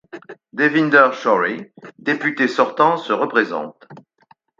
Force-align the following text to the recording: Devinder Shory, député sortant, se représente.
Devinder 0.51 1.11
Shory, 1.13 1.71
député 1.99 2.47
sortant, 2.47 2.97
se 2.97 3.13
représente. 3.13 3.85